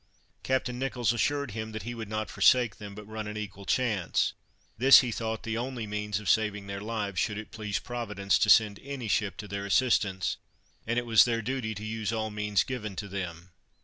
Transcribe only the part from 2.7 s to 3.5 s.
them, but run an